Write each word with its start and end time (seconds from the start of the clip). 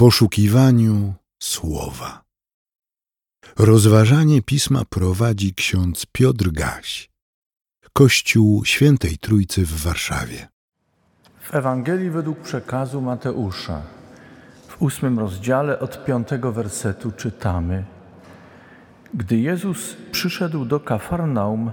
poszukiwaniu 0.00 1.14
słowa. 1.42 2.24
Rozważanie 3.58 4.42
pisma 4.42 4.82
prowadzi 4.84 5.54
ksiądz 5.54 6.06
Piotr 6.12 6.50
Gaś, 6.50 7.10
Kościół 7.92 8.64
Świętej 8.64 9.18
Trójcy 9.18 9.66
w 9.66 9.82
Warszawie. 9.82 10.48
W 11.40 11.54
Ewangelii 11.54 12.10
według 12.10 12.38
przekazu 12.38 13.00
Mateusza, 13.00 13.82
w 14.68 14.82
ósmym 14.82 15.18
rozdziale 15.18 15.78
od 15.78 16.04
piątego 16.04 16.52
wersetu 16.52 17.12
czytamy: 17.12 17.84
Gdy 19.14 19.36
Jezus 19.36 19.96
przyszedł 20.12 20.64
do 20.64 20.80
Kafarnaum, 20.80 21.70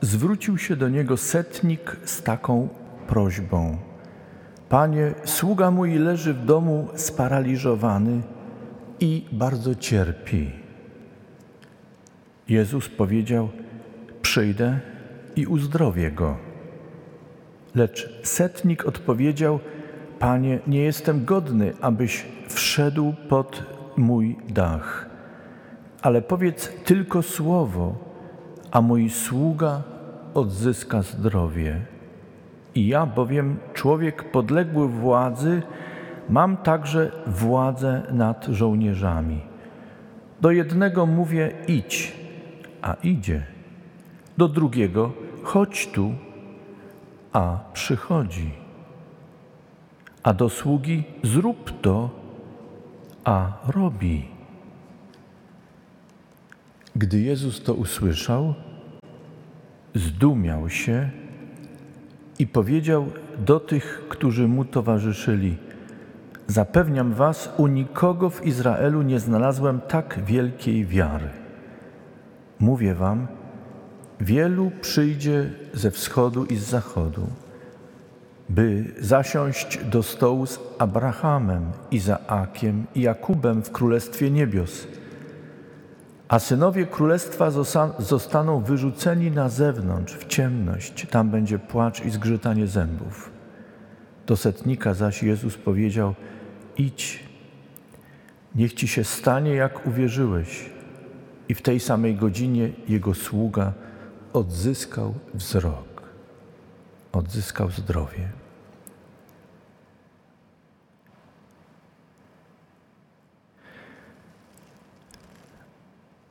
zwrócił 0.00 0.58
się 0.58 0.76
do 0.76 0.88
niego 0.88 1.16
setnik 1.16 1.96
z 2.04 2.22
taką 2.22 2.68
prośbą: 3.08 3.78
Panie, 4.74 5.14
sługa 5.24 5.70
mój 5.70 5.94
leży 5.94 6.34
w 6.34 6.44
domu 6.44 6.88
sparaliżowany 6.94 8.22
i 9.00 9.24
bardzo 9.32 9.74
cierpi. 9.74 10.50
Jezus 12.48 12.88
powiedział: 12.88 13.48
Przyjdę 14.22 14.80
i 15.36 15.46
uzdrowię 15.46 16.10
go. 16.10 16.36
Lecz 17.74 18.20
setnik 18.22 18.86
odpowiedział: 18.86 19.60
Panie, 20.18 20.58
nie 20.66 20.80
jestem 20.80 21.24
godny, 21.24 21.72
abyś 21.80 22.26
wszedł 22.48 23.14
pod 23.28 23.62
mój 23.96 24.36
dach, 24.48 25.06
ale 26.02 26.22
powiedz 26.22 26.68
tylko 26.84 27.22
słowo, 27.22 27.96
a 28.70 28.80
mój 28.80 29.10
sługa 29.10 29.82
odzyska 30.34 31.02
zdrowie. 31.02 31.80
I 32.74 32.86
ja, 32.86 33.06
bowiem 33.06 33.56
człowiek 33.84 34.30
podległy 34.30 34.88
władzy, 34.88 35.62
mam 36.28 36.56
także 36.56 37.12
władzę 37.26 38.02
nad 38.12 38.46
żołnierzami. 38.46 39.40
Do 40.40 40.50
jednego 40.50 41.06
mówię 41.06 41.52
idź, 41.68 42.12
a 42.82 42.96
idzie. 43.02 43.46
Do 44.38 44.48
drugiego 44.48 45.12
chodź 45.42 45.86
tu, 45.86 46.14
a 47.32 47.58
przychodzi. 47.72 48.50
A 50.22 50.34
do 50.34 50.48
sługi 50.48 51.04
zrób 51.22 51.80
to, 51.80 52.10
a 53.24 53.52
robi. 53.68 54.28
Gdy 56.96 57.20
Jezus 57.20 57.62
to 57.62 57.74
usłyszał, 57.74 58.54
zdumiał 59.94 60.70
się 60.70 61.23
i 62.38 62.46
powiedział 62.46 63.06
do 63.38 63.60
tych, 63.60 64.04
którzy 64.08 64.48
mu 64.48 64.64
towarzyszyli: 64.64 65.56
Zapewniam 66.46 67.12
was, 67.12 67.52
u 67.56 67.66
nikogo 67.66 68.30
w 68.30 68.46
Izraelu 68.46 69.02
nie 69.02 69.20
znalazłem 69.20 69.80
tak 69.80 70.20
wielkiej 70.26 70.86
wiary. 70.86 71.28
Mówię 72.60 72.94
wam, 72.94 73.26
wielu 74.20 74.70
przyjdzie 74.80 75.50
ze 75.74 75.90
wschodu 75.90 76.44
i 76.44 76.56
z 76.56 76.64
zachodu, 76.64 77.26
by 78.48 78.84
zasiąść 79.00 79.84
do 79.84 80.02
stołu 80.02 80.46
z 80.46 80.58
Abrahamem, 80.78 81.62
Izaakiem 81.90 82.86
i 82.94 83.00
Jakubem 83.00 83.62
w 83.62 83.70
Królestwie 83.70 84.30
Niebios. 84.30 84.86
A 86.34 86.38
synowie 86.38 86.86
królestwa 86.86 87.50
zostaną 87.98 88.60
wyrzuceni 88.60 89.30
na 89.30 89.48
zewnątrz, 89.48 90.14
w 90.14 90.26
ciemność. 90.26 91.06
Tam 91.10 91.30
będzie 91.30 91.58
płacz 91.58 92.04
i 92.04 92.10
zgrzytanie 92.10 92.66
zębów. 92.66 93.30
Do 94.26 94.36
setnika 94.36 94.94
zaś 94.94 95.22
Jezus 95.22 95.56
powiedział: 95.56 96.14
Idź, 96.76 97.24
niech 98.54 98.72
ci 98.72 98.88
się 98.88 99.04
stanie, 99.04 99.54
jak 99.54 99.86
uwierzyłeś. 99.86 100.70
I 101.48 101.54
w 101.54 101.62
tej 101.62 101.80
samej 101.80 102.16
godzinie 102.16 102.70
jego 102.88 103.14
sługa 103.14 103.72
odzyskał 104.32 105.14
wzrok, 105.34 106.02
odzyskał 107.12 107.70
zdrowie. 107.70 108.28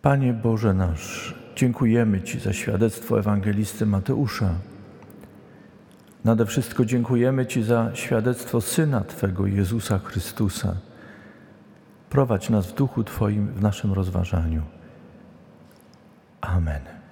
Panie 0.03 0.33
Boże 0.33 0.73
nasz, 0.73 1.35
dziękujemy 1.55 2.21
Ci 2.21 2.39
za 2.39 2.53
świadectwo 2.53 3.19
ewangelisty 3.19 3.85
Mateusza. 3.85 4.49
Nade 6.25 6.45
wszystko 6.45 6.85
dziękujemy 6.85 7.45
Ci 7.45 7.63
za 7.63 7.91
świadectwo 7.93 8.61
Syna 8.61 9.01
Twego, 9.01 9.47
Jezusa 9.47 9.99
Chrystusa. 9.99 10.75
Prowadź 12.09 12.49
nas 12.49 12.67
w 12.67 12.75
duchu 12.75 13.03
Twoim 13.03 13.47
w 13.47 13.61
naszym 13.61 13.93
rozważaniu. 13.93 14.61
Amen. 16.41 17.02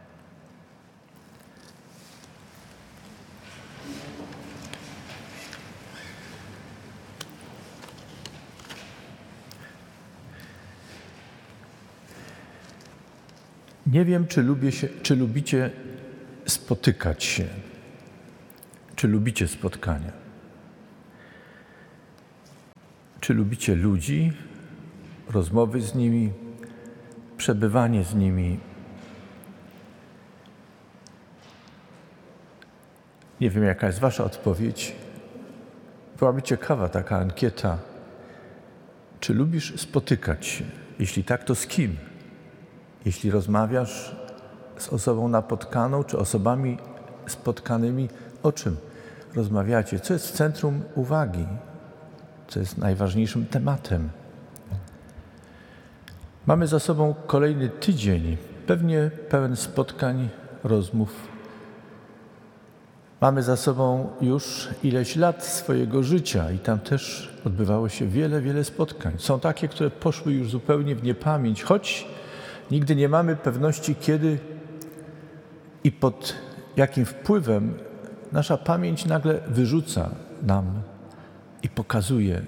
Nie 13.92 14.06
wiem, 14.06 14.28
czy, 14.28 14.42
lubię 14.42 14.72
się, 14.72 14.88
czy 15.04 15.16
lubicie 15.16 15.72
spotykać 16.46 17.24
się, 17.24 17.46
czy 18.96 19.08
lubicie 19.08 19.48
spotkania. 19.48 20.12
Czy 23.20 23.34
lubicie 23.34 23.76
ludzi, 23.76 24.34
rozmowy 25.30 25.82
z 25.82 25.96
nimi, 25.96 26.32
przebywanie 27.38 28.04
z 28.04 28.16
nimi. 28.16 28.60
Nie 33.42 33.50
wiem, 33.50 33.64
jaka 33.64 33.88
jest 33.88 34.00
Wasza 34.00 34.24
odpowiedź. 34.24 34.96
Byłaby 36.20 36.42
ciekawa 36.42 36.90
taka 36.90 37.18
ankieta. 37.18 37.78
Czy 39.20 39.34
lubisz 39.34 39.80
spotykać 39.82 40.46
się? 40.46 40.66
Jeśli 41.00 41.24
tak, 41.24 41.44
to 41.44 41.56
z 41.56 41.68
kim? 41.68 42.11
Jeśli 43.06 43.32
rozmawiasz 43.32 44.16
z 44.78 44.90
osobą 44.90 45.28
napotkaną 45.28 46.04
czy 46.04 46.18
osobami 46.18 46.78
spotkanymi, 47.28 48.10
o 48.44 48.52
czym 48.52 48.78
rozmawiacie? 49.36 50.00
Co 50.00 50.14
jest 50.14 50.28
w 50.28 50.32
centrum 50.32 50.82
uwagi? 50.96 51.46
Co 52.48 52.60
jest 52.60 52.78
najważniejszym 52.78 53.46
tematem? 53.46 54.10
Mamy 56.46 56.68
za 56.68 56.80
sobą 56.80 57.16
kolejny 57.28 57.70
tydzień, 57.70 58.38
pewnie 58.68 59.12
pełen 59.30 59.56
spotkań, 59.56 60.30
rozmów. 60.64 61.28
Mamy 63.22 63.44
za 63.44 63.58
sobą 63.58 64.10
już 64.22 64.70
ileś 64.84 65.16
lat 65.16 65.46
swojego 65.46 66.04
życia 66.04 66.52
i 66.52 66.60
tam 66.60 66.80
też 66.80 67.34
odbywało 67.46 67.90
się 67.90 68.08
wiele, 68.08 68.42
wiele 68.42 68.64
spotkań. 68.64 69.14
Są 69.18 69.40
takie, 69.40 69.68
które 69.68 69.90
poszły 69.90 70.34
już 70.34 70.50
zupełnie 70.50 70.96
w 70.96 71.04
niepamięć, 71.04 71.64
choć 71.64 72.08
Nigdy 72.72 72.96
nie 72.96 73.10
mamy 73.10 73.36
pewności, 73.36 73.96
kiedy 73.96 74.40
i 75.84 75.92
pod 75.92 76.36
jakim 76.78 77.06
wpływem 77.06 77.74
nasza 78.32 78.58
pamięć 78.58 79.06
nagle 79.06 79.42
wyrzuca 79.48 80.10
nam 80.44 80.82
i 81.64 81.70
pokazuje, 81.70 82.42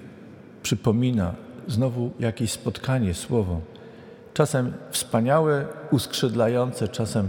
przypomina 0.62 1.34
znowu 1.68 2.10
jakieś 2.20 2.52
spotkanie, 2.52 3.14
słowo. 3.14 3.60
Czasem 4.34 4.72
wspaniałe, 4.90 5.66
uskrzydlające, 5.90 6.88
czasem 6.88 7.28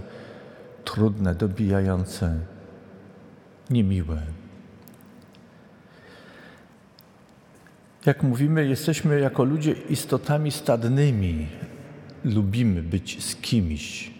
trudne, 0.84 1.36
dobijające, 1.36 2.36
niemiłe. 3.70 4.22
Jak 8.06 8.24
mówimy, 8.24 8.68
jesteśmy 8.68 9.20
jako 9.20 9.44
ludzie 9.44 9.72
istotami 9.72 10.52
stadnymi, 10.52 11.48
lubimy 12.26 12.84
być 12.84 13.24
z 13.24 13.36
kimś, 13.36 14.12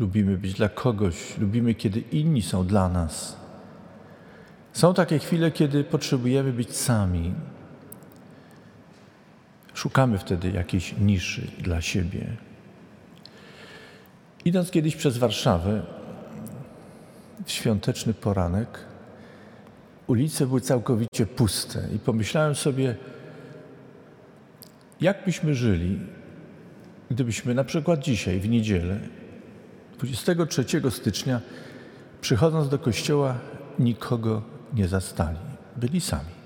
lubimy 0.00 0.38
być 0.38 0.54
dla 0.54 0.68
kogoś, 0.68 1.38
lubimy, 1.38 1.74
kiedy 1.74 2.00
inni 2.00 2.42
są 2.42 2.66
dla 2.66 2.88
nas. 2.88 3.36
Są 4.72 4.94
takie 4.94 5.18
chwile, 5.18 5.50
kiedy 5.50 5.84
potrzebujemy 5.84 6.52
być 6.52 6.76
sami. 6.76 7.34
Szukamy 9.74 10.18
wtedy 10.18 10.50
jakiejś 10.50 10.94
niszy 11.00 11.46
dla 11.58 11.80
siebie. 11.80 12.26
Idąc 14.44 14.70
kiedyś 14.70 14.96
przez 14.96 15.18
Warszawę, 15.18 15.82
w 17.44 17.52
świąteczny 17.52 18.14
poranek, 18.14 18.78
ulice 20.06 20.46
były 20.46 20.60
całkowicie 20.60 21.26
puste 21.26 21.88
i 21.94 21.98
pomyślałem 21.98 22.54
sobie, 22.54 22.96
jak 25.00 25.24
byśmy 25.24 25.54
żyli, 25.54 25.98
Gdybyśmy 27.10 27.54
na 27.54 27.64
przykład 27.64 28.00
dzisiaj, 28.00 28.40
w 28.40 28.48
niedzielę, 28.48 29.00
23 29.98 30.64
stycznia, 30.90 31.40
przychodząc 32.20 32.68
do 32.68 32.78
kościoła, 32.78 33.34
nikogo 33.78 34.42
nie 34.74 34.88
zastali, 34.88 35.38
byli 35.76 36.00
sami. 36.00 36.38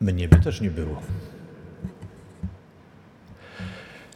Mnie 0.00 0.28
by 0.28 0.36
też 0.36 0.60
nie 0.60 0.70
było. 0.70 1.02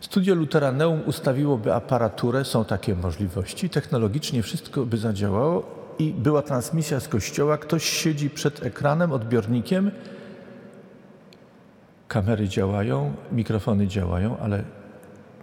Studio 0.00 0.34
Luteraneum 0.34 1.02
ustawiłoby 1.06 1.74
aparaturę, 1.74 2.44
są 2.44 2.64
takie 2.64 2.94
możliwości, 2.94 3.70
technologicznie 3.70 4.42
wszystko 4.42 4.86
by 4.86 4.96
zadziałało 4.96 5.80
i 5.98 6.12
była 6.12 6.42
transmisja 6.42 7.00
z 7.00 7.08
kościoła, 7.08 7.58
ktoś 7.58 7.84
siedzi 7.84 8.30
przed 8.30 8.62
ekranem, 8.62 9.12
odbiornikiem, 9.12 9.90
kamery 12.10 12.48
działają, 12.48 13.14
mikrofony 13.32 13.88
działają, 13.88 14.38
ale 14.38 14.64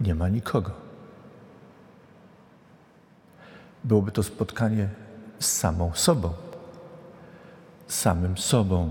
nie 0.00 0.14
ma 0.14 0.28
nikogo. 0.28 0.70
Byłoby 3.84 4.12
to 4.12 4.22
spotkanie 4.22 4.88
z 5.38 5.46
samą 5.46 5.92
sobą, 5.94 6.32
samym 7.86 8.38
sobą. 8.38 8.90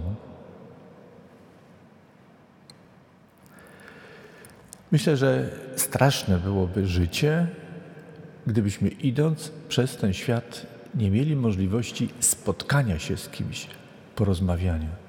Myślę, 4.91 5.18
że 5.18 5.50
straszne 5.75 6.38
byłoby 6.38 6.88
życie, 6.88 7.47
gdybyśmy 8.47 8.89
idąc 8.89 9.51
przez 9.69 9.97
ten 9.97 10.13
świat 10.13 10.65
nie 10.95 11.12
mieli 11.12 11.35
możliwości 11.35 12.09
spotkania 12.19 13.00
się 13.00 13.18
z 13.18 13.30
kimś, 13.30 13.68
porozmawiania. 14.15 15.06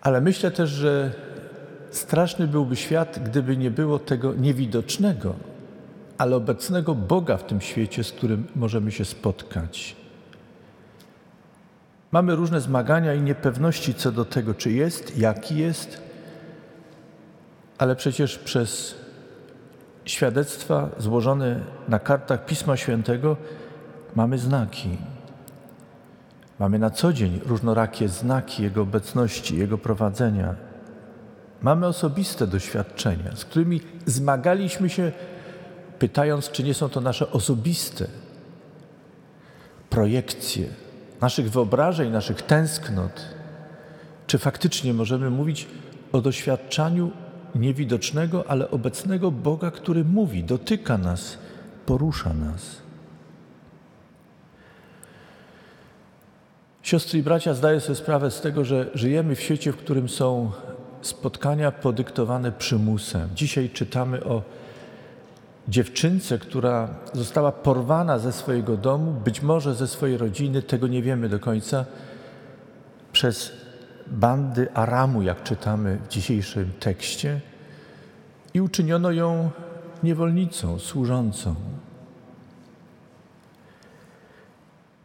Ale 0.00 0.20
myślę 0.20 0.50
też, 0.50 0.70
że 0.70 1.12
straszny 1.90 2.46
byłby 2.48 2.76
świat, 2.76 3.18
gdyby 3.24 3.56
nie 3.56 3.70
było 3.70 3.98
tego 3.98 4.34
niewidocznego, 4.34 5.34
ale 6.18 6.36
obecnego 6.36 6.94
Boga 6.94 7.36
w 7.36 7.46
tym 7.46 7.60
świecie, 7.60 8.04
z 8.04 8.12
którym 8.12 8.46
możemy 8.56 8.92
się 8.92 9.04
spotkać. 9.04 9.96
Mamy 12.12 12.36
różne 12.36 12.60
zmagania 12.60 13.14
i 13.14 13.20
niepewności 13.20 13.94
co 13.94 14.12
do 14.12 14.24
tego, 14.24 14.54
czy 14.54 14.72
jest, 14.72 15.18
jaki 15.18 15.56
jest, 15.56 16.00
ale 17.78 17.96
przecież 17.96 18.38
przez 18.38 18.94
świadectwa 20.04 20.88
złożone 20.98 21.60
na 21.88 21.98
kartach 21.98 22.46
Pisma 22.46 22.76
Świętego 22.76 23.36
mamy 24.14 24.38
znaki. 24.38 24.98
Mamy 26.60 26.78
na 26.78 26.90
co 26.90 27.12
dzień 27.12 27.40
różnorakie 27.46 28.08
znaki 28.08 28.62
Jego 28.62 28.82
obecności, 28.82 29.56
Jego 29.56 29.78
prowadzenia. 29.78 30.54
Mamy 31.62 31.86
osobiste 31.86 32.46
doświadczenia, 32.46 33.36
z 33.36 33.44
którymi 33.44 33.80
zmagaliśmy 34.06 34.88
się, 34.90 35.12
pytając, 35.98 36.50
czy 36.50 36.62
nie 36.62 36.74
są 36.74 36.88
to 36.88 37.00
nasze 37.00 37.32
osobiste 37.32 38.06
projekcje 39.90 40.66
naszych 41.20 41.50
wyobrażeń, 41.50 42.10
naszych 42.10 42.42
tęsknot. 42.42 43.22
Czy 44.26 44.38
faktycznie 44.38 44.94
możemy 44.94 45.30
mówić 45.30 45.68
o 46.12 46.20
doświadczaniu 46.20 47.10
niewidocznego, 47.54 48.44
ale 48.48 48.70
obecnego 48.70 49.30
Boga, 49.30 49.70
który 49.70 50.04
mówi, 50.04 50.44
dotyka 50.44 50.98
nas, 50.98 51.38
porusza 51.86 52.34
nas. 52.34 52.89
Siostry 56.90 57.18
i 57.18 57.22
bracia, 57.22 57.54
zdaję 57.54 57.80
sobie 57.80 57.96
sprawę 57.96 58.30
z 58.30 58.40
tego, 58.40 58.64
że 58.64 58.90
żyjemy 58.94 59.36
w 59.36 59.40
świecie, 59.40 59.72
w 59.72 59.76
którym 59.76 60.08
są 60.08 60.50
spotkania 61.02 61.72
podyktowane 61.72 62.52
przymusem. 62.52 63.28
Dzisiaj 63.34 63.70
czytamy 63.70 64.24
o 64.24 64.42
dziewczynce, 65.68 66.38
która 66.38 66.88
została 67.12 67.52
porwana 67.52 68.18
ze 68.18 68.32
swojego 68.32 68.76
domu, 68.76 69.12
być 69.24 69.42
może 69.42 69.74
ze 69.74 69.88
swojej 69.88 70.16
rodziny, 70.16 70.62
tego 70.62 70.86
nie 70.86 71.02
wiemy 71.02 71.28
do 71.28 71.40
końca, 71.40 71.84
przez 73.12 73.52
bandy 74.06 74.72
Aramu, 74.74 75.22
jak 75.22 75.42
czytamy 75.42 75.98
w 76.04 76.08
dzisiejszym 76.08 76.72
tekście, 76.80 77.40
i 78.54 78.60
uczyniono 78.60 79.10
ją 79.10 79.50
niewolnicą, 80.02 80.78
służącą. 80.78 81.54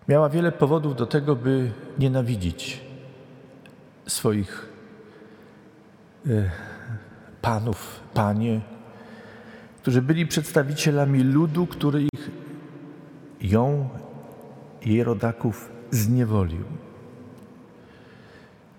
Miała 0.08 0.30
wiele 0.30 0.52
powodów 0.52 0.96
do 0.96 1.06
tego, 1.06 1.36
by 1.36 1.72
nienawidzić 2.00 2.82
swoich 4.08 4.70
e, 6.28 6.30
panów, 7.42 8.00
panie, 8.14 8.62
którzy 9.82 10.02
byli 10.02 10.28
przedstawicielami 10.28 11.24
ludu, 11.24 11.68
który 11.68 12.02
ich, 12.02 12.32
ją, 13.42 13.90
jej 14.86 15.04
rodaków 15.04 15.70
zniewolił. 15.92 16.64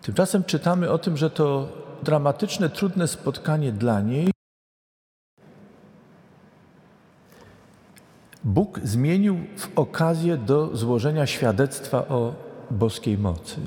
Tymczasem 0.02 0.44
czytamy 0.44 0.90
o 0.90 0.98
tym, 0.98 1.16
że 1.16 1.30
to 1.30 1.68
dramatyczne, 2.02 2.70
trudne 2.70 3.08
spotkanie 3.08 3.72
dla 3.72 4.00
niej 4.00 4.35
Bóg 8.46 8.80
zmienił 8.82 9.38
w 9.56 9.78
okazję 9.78 10.36
do 10.36 10.76
złożenia 10.76 11.26
świadectwa 11.26 12.08
o 12.08 12.34
boskiej 12.70 13.18
mocy. 13.18 13.60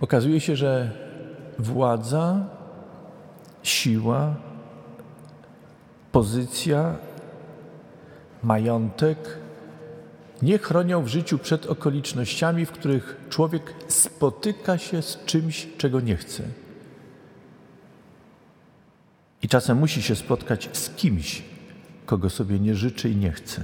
Okazuje 0.00 0.40
się, 0.40 0.56
że 0.56 0.90
władza, 1.58 2.44
siła, 3.62 4.34
pozycja, 6.12 6.96
majątek 8.42 9.38
nie 10.42 10.58
chronią 10.58 11.02
w 11.02 11.08
życiu 11.08 11.38
przed 11.38 11.66
okolicznościami, 11.66 12.66
w 12.66 12.72
których 12.72 13.20
człowiek 13.28 13.74
spotyka 13.88 14.78
się 14.78 15.02
z 15.02 15.24
czymś, 15.26 15.68
czego 15.78 16.00
nie 16.00 16.16
chce. 16.16 16.42
I 19.42 19.48
czasem 19.48 19.78
musi 19.78 20.02
się 20.02 20.16
spotkać 20.16 20.68
z 20.72 20.90
kimś, 20.90 21.49
kogo 22.10 22.30
sobie 22.30 22.60
nie 22.60 22.74
życzy 22.74 23.10
i 23.10 23.16
nie 23.16 23.32
chce. 23.32 23.62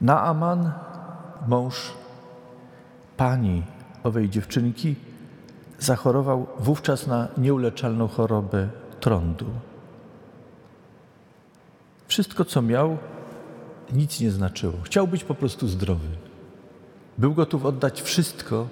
Naaman, 0.00 0.72
mąż 1.48 1.92
pani 3.16 3.62
owej 4.02 4.30
dziewczynki, 4.30 4.96
zachorował 5.78 6.46
wówczas 6.58 7.06
na 7.06 7.28
nieuleczalną 7.38 8.08
chorobę 8.08 8.68
trądu. 9.00 9.46
Wszystko, 12.06 12.44
co 12.44 12.62
miał, 12.62 12.98
nic 13.92 14.20
nie 14.20 14.30
znaczyło. 14.30 14.74
Chciał 14.82 15.08
być 15.08 15.24
po 15.24 15.34
prostu 15.34 15.68
zdrowy. 15.68 16.08
Był 17.18 17.34
gotów 17.34 17.64
oddać 17.64 18.02
wszystko, 18.02 18.68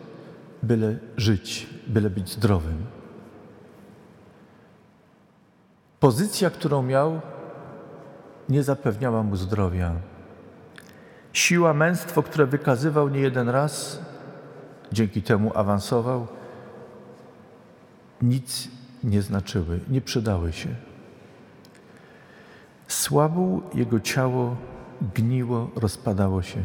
byle 0.62 0.98
żyć, 1.16 1.66
byle 1.86 2.10
być 2.10 2.32
zdrowym. 2.32 2.86
Pozycja, 6.00 6.50
którą 6.50 6.82
miał, 6.82 7.20
nie 8.52 8.62
zapewniała 8.62 9.22
mu 9.22 9.36
zdrowia. 9.36 9.92
Siła, 11.32 11.74
męstwo, 11.74 12.22
które 12.22 12.46
wykazywał 12.46 13.08
nie 13.08 13.20
jeden 13.20 13.48
raz, 13.48 14.00
dzięki 14.92 15.22
temu 15.22 15.52
awansował, 15.54 16.26
nic 18.22 18.68
nie 19.04 19.22
znaczyły, 19.22 19.80
nie 19.88 20.00
przydały 20.00 20.52
się. 20.52 20.68
Słabł 22.88 23.62
jego 23.74 24.00
ciało, 24.00 24.56
gniło, 25.14 25.70
rozpadało 25.76 26.42
się. 26.42 26.64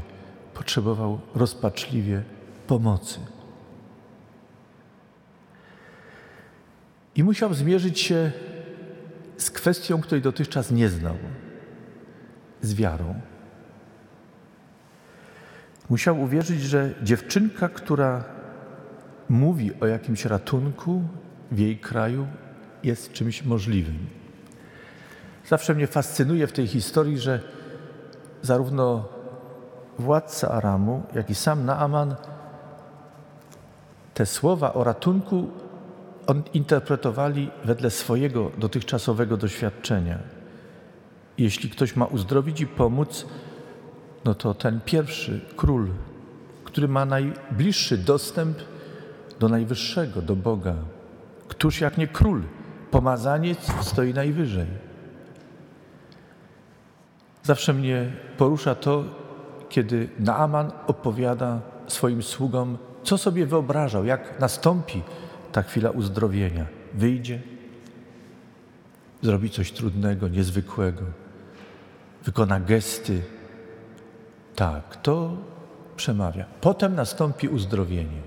Potrzebował 0.53 1.19
rozpaczliwie 1.35 2.23
pomocy. 2.67 3.19
I 7.15 7.23
musiał 7.23 7.53
zmierzyć 7.53 7.99
się 7.99 8.31
z 9.37 9.51
kwestią, 9.51 10.01
której 10.01 10.21
dotychczas 10.21 10.71
nie 10.71 10.89
znał 10.89 11.15
z 12.61 12.73
wiarą. 12.73 13.15
Musiał 15.89 16.21
uwierzyć, 16.21 16.61
że 16.61 16.93
dziewczynka, 17.03 17.69
która 17.69 18.23
mówi 19.29 19.71
o 19.79 19.87
jakimś 19.87 20.25
ratunku 20.25 21.03
w 21.51 21.59
jej 21.59 21.77
kraju, 21.77 22.27
jest 22.83 23.13
czymś 23.13 23.43
możliwym. 23.43 23.97
Zawsze 25.47 25.75
mnie 25.75 25.87
fascynuje 25.87 26.47
w 26.47 26.51
tej 26.51 26.67
historii, 26.67 27.17
że 27.17 27.39
zarówno 28.41 29.09
władca 29.99 30.51
Aramu, 30.51 31.03
jak 31.15 31.29
i 31.29 31.35
sam 31.35 31.65
Naaman 31.65 32.15
te 34.13 34.25
słowa 34.25 34.73
o 34.73 34.83
ratunku 34.83 35.51
interpretowali 36.53 37.51
wedle 37.65 37.89
swojego 37.89 38.51
dotychczasowego 38.57 39.37
doświadczenia. 39.37 40.36
Jeśli 41.37 41.69
ktoś 41.69 41.95
ma 41.95 42.05
uzdrowić 42.05 42.61
i 42.61 42.67
pomóc, 42.67 43.25
no 44.25 44.35
to 44.35 44.53
ten 44.53 44.79
pierwszy 44.85 45.41
król, 45.55 45.87
który 46.63 46.87
ma 46.87 47.05
najbliższy 47.05 47.97
dostęp 47.97 48.57
do 49.39 49.49
najwyższego, 49.49 50.21
do 50.21 50.35
Boga. 50.35 50.75
Któż 51.47 51.81
jak 51.81 51.97
nie 51.97 52.07
król, 52.07 52.41
pomazaniec 52.91 53.59
stoi 53.81 54.13
najwyżej. 54.13 54.67
Zawsze 57.43 57.73
mnie 57.73 58.11
porusza 58.37 58.75
to, 58.75 59.03
kiedy 59.69 60.09
Naaman 60.19 60.71
opowiada 60.87 61.61
swoim 61.87 62.23
sługom, 62.23 62.77
co 63.03 63.17
sobie 63.17 63.45
wyobrażał, 63.45 64.05
jak 64.05 64.39
nastąpi 64.39 65.01
ta 65.51 65.61
chwila 65.61 65.89
uzdrowienia. 65.89 66.65
Wyjdzie, 66.93 67.41
zrobi 69.21 69.49
coś 69.49 69.71
trudnego, 69.71 70.27
niezwykłego, 70.27 71.03
wykona 72.27 72.59
gesty. 72.59 73.21
Tak, 74.55 74.95
to 74.95 75.37
przemawia. 75.95 76.45
Potem 76.61 76.95
nastąpi 76.95 77.47
uzdrowienie. 77.47 78.21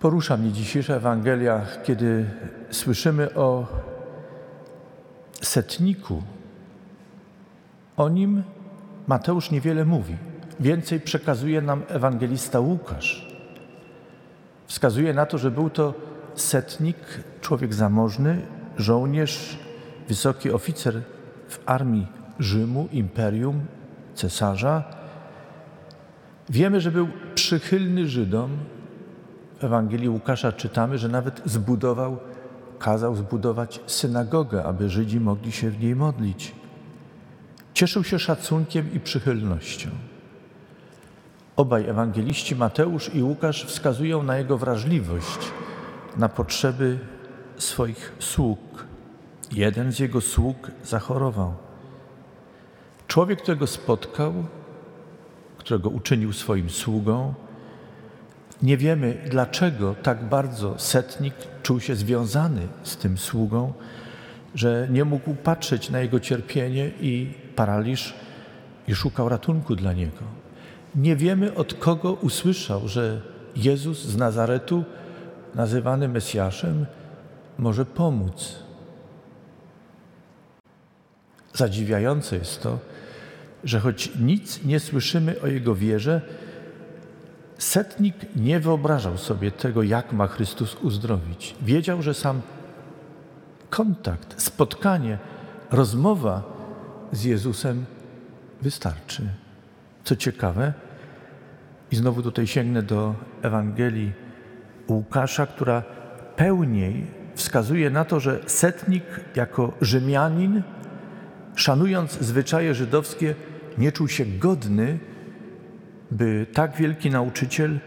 Porusza 0.00 0.36
mnie 0.36 0.52
dzisiejsza 0.52 0.94
Ewangelia, 0.94 1.60
kiedy 1.84 2.30
słyszymy 2.70 3.34
o 3.34 3.66
setniku. 5.42 6.22
O 7.96 8.08
nim 8.08 8.42
Mateusz 9.06 9.50
niewiele 9.50 9.84
mówi. 9.84 10.16
Więcej 10.60 11.00
przekazuje 11.00 11.60
nam 11.62 11.82
ewangelista 11.88 12.60
Łukasz. 12.60 13.34
Wskazuje 14.66 15.14
na 15.14 15.26
to, 15.26 15.38
że 15.38 15.50
był 15.50 15.70
to 15.70 15.94
setnik, 16.34 16.96
człowiek 17.40 17.74
zamożny, 17.74 18.53
żołnierz, 18.76 19.58
wysoki 20.08 20.50
oficer 20.50 21.02
w 21.48 21.58
armii 21.66 22.06
Rzymu, 22.38 22.88
imperium, 22.92 23.60
cesarza. 24.14 24.84
Wiemy, 26.48 26.80
że 26.80 26.90
był 26.90 27.08
przychylny 27.34 28.08
Żydom. 28.08 28.50
W 29.60 29.64
Ewangelii 29.64 30.08
Łukasza 30.08 30.52
czytamy, 30.52 30.98
że 30.98 31.08
nawet 31.08 31.42
zbudował, 31.44 32.18
kazał 32.78 33.16
zbudować 33.16 33.80
synagogę, 33.86 34.64
aby 34.64 34.88
Żydzi 34.88 35.20
mogli 35.20 35.52
się 35.52 35.70
w 35.70 35.80
niej 35.80 35.96
modlić. 35.96 36.54
Cieszył 37.74 38.04
się 38.04 38.18
szacunkiem 38.18 38.92
i 38.92 39.00
przychylnością. 39.00 39.90
Obaj 41.56 41.88
ewangeliści, 41.88 42.56
Mateusz 42.56 43.14
i 43.14 43.22
Łukasz, 43.22 43.64
wskazują 43.64 44.22
na 44.22 44.38
jego 44.38 44.58
wrażliwość, 44.58 45.38
na 46.16 46.28
potrzeby 46.28 46.98
swoich 47.58 48.12
sług. 48.18 48.86
Jeden 49.52 49.92
z 49.92 49.98
jego 49.98 50.20
sług 50.20 50.70
zachorował. 50.84 51.54
Człowiek, 53.06 53.42
którego 53.42 53.66
spotkał, 53.66 54.34
którego 55.58 55.88
uczynił 55.88 56.32
swoim 56.32 56.70
sługą, 56.70 57.34
nie 58.62 58.76
wiemy 58.76 59.18
dlaczego 59.30 59.94
tak 60.02 60.24
bardzo 60.24 60.78
setnik 60.78 61.34
czuł 61.62 61.80
się 61.80 61.96
związany 61.96 62.68
z 62.82 62.96
tym 62.96 63.18
sługą, 63.18 63.72
że 64.54 64.88
nie 64.90 65.04
mógł 65.04 65.34
patrzeć 65.34 65.90
na 65.90 66.00
jego 66.00 66.20
cierpienie 66.20 66.90
i 67.00 67.32
paraliż 67.56 68.14
i 68.88 68.94
szukał 68.94 69.28
ratunku 69.28 69.76
dla 69.76 69.92
niego. 69.92 70.24
Nie 70.94 71.16
wiemy 71.16 71.54
od 71.54 71.74
kogo 71.74 72.12
usłyszał, 72.12 72.88
że 72.88 73.20
Jezus 73.56 74.02
z 74.02 74.16
Nazaretu, 74.16 74.84
nazywany 75.54 76.08
Mesjaszem, 76.08 76.86
może 77.58 77.84
pomóc. 77.84 78.58
Zadziwiające 81.54 82.36
jest 82.36 82.62
to, 82.62 82.78
że 83.64 83.80
choć 83.80 84.10
nic 84.20 84.64
nie 84.64 84.80
słyszymy 84.80 85.40
o 85.40 85.46
jego 85.46 85.74
wierze, 85.74 86.20
setnik 87.58 88.14
nie 88.36 88.60
wyobrażał 88.60 89.18
sobie 89.18 89.50
tego, 89.50 89.82
jak 89.82 90.12
ma 90.12 90.26
Chrystus 90.26 90.76
uzdrowić. 90.82 91.54
Wiedział, 91.62 92.02
że 92.02 92.14
sam 92.14 92.40
kontakt, 93.70 94.42
spotkanie, 94.42 95.18
rozmowa 95.70 96.42
z 97.12 97.24
Jezusem 97.24 97.84
wystarczy. 98.62 99.28
Co 100.04 100.16
ciekawe, 100.16 100.72
i 101.90 101.96
znowu 101.96 102.22
tutaj 102.22 102.46
sięgnę 102.46 102.82
do 102.82 103.14
Ewangelii 103.42 104.12
Łukasza, 104.88 105.46
która 105.46 105.82
pełniej 106.36 107.06
wskazuje 107.34 107.90
na 107.90 108.04
to, 108.04 108.20
że 108.20 108.40
setnik 108.46 109.04
jako 109.36 109.72
Rzymianin, 109.80 110.62
szanując 111.54 112.18
zwyczaje 112.20 112.74
żydowskie, 112.74 113.34
nie 113.78 113.92
czuł 113.92 114.08
się 114.08 114.24
godny, 114.26 114.98
by 116.10 116.46
tak 116.52 116.76
wielki 116.76 117.10
nauczyciel 117.10 117.78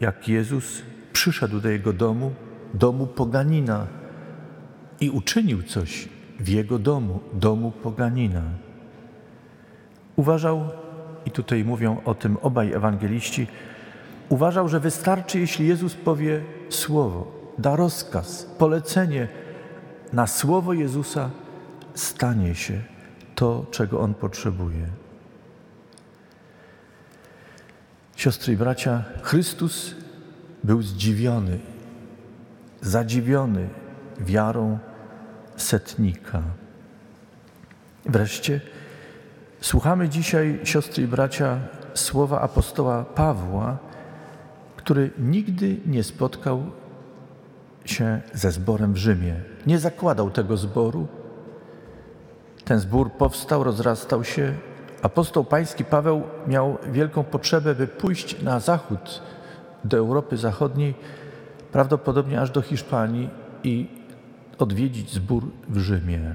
jak 0.00 0.28
Jezus 0.28 0.82
przyszedł 1.12 1.60
do 1.60 1.68
jego 1.68 1.92
domu, 1.92 2.32
domu 2.74 3.06
poganina 3.06 3.86
i 5.00 5.10
uczynił 5.10 5.62
coś 5.62 6.08
w 6.40 6.48
jego 6.48 6.78
domu, 6.78 7.20
domu 7.32 7.70
poganina. 7.70 8.42
Uważał, 10.16 10.68
i 11.26 11.30
tutaj 11.30 11.64
mówią 11.64 11.96
o 12.04 12.14
tym 12.14 12.36
obaj 12.42 12.72
ewangeliści, 12.72 13.46
uważał, 14.28 14.68
że 14.68 14.80
wystarczy, 14.80 15.40
jeśli 15.40 15.66
Jezus 15.66 15.94
powie 15.94 16.40
słowo, 16.68 17.41
da 17.58 17.76
rozkaz, 17.76 18.46
polecenie, 18.58 19.28
na 20.12 20.26
słowo 20.26 20.72
Jezusa 20.72 21.30
stanie 21.94 22.54
się 22.54 22.82
to, 23.34 23.66
czego 23.70 24.00
on 24.00 24.14
potrzebuje. 24.14 24.86
Siostry 28.16 28.52
i 28.52 28.56
bracia, 28.56 29.04
Chrystus 29.22 29.94
był 30.64 30.82
zdziwiony, 30.82 31.58
zadziwiony 32.80 33.68
wiarą 34.20 34.78
setnika. 35.56 36.42
Wreszcie 38.04 38.60
słuchamy 39.60 40.08
dzisiaj, 40.08 40.60
siostry 40.64 41.02
i 41.02 41.06
bracia, 41.06 41.58
słowa 41.94 42.40
apostoła 42.40 43.04
Pawła, 43.04 43.78
który 44.76 45.10
nigdy 45.18 45.76
nie 45.86 46.04
spotkał 46.04 46.70
się 47.84 48.20
ze 48.34 48.52
zborem 48.52 48.92
w 48.92 48.96
Rzymie. 48.96 49.34
Nie 49.66 49.78
zakładał 49.78 50.30
tego 50.30 50.56
zboru. 50.56 51.06
Ten 52.64 52.78
zbór 52.78 53.12
powstał, 53.12 53.64
rozrastał 53.64 54.24
się. 54.24 54.54
Apostoł 55.02 55.44
Pański 55.44 55.84
Paweł 55.84 56.22
miał 56.46 56.78
wielką 56.92 57.24
potrzebę, 57.24 57.74
by 57.74 57.86
pójść 57.86 58.42
na 58.42 58.60
zachód, 58.60 59.22
do 59.84 59.96
Europy 59.96 60.36
Zachodniej, 60.36 60.94
prawdopodobnie 61.72 62.40
aż 62.40 62.50
do 62.50 62.62
Hiszpanii 62.62 63.30
i 63.64 63.86
odwiedzić 64.58 65.12
zbór 65.12 65.44
w 65.68 65.78
Rzymie. 65.78 66.34